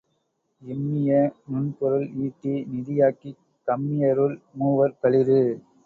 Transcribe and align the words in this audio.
இம்மிய 0.61 1.11
நுண்பொருள் 1.51 2.07
ஈட்டி 2.23 2.53
நிதியாக்கிக் 2.73 3.39
கம்மியருள் 3.67 4.37
மூவர் 4.53 4.99
களிறு. 5.01 5.41